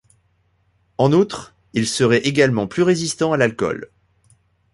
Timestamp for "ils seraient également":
1.73-2.65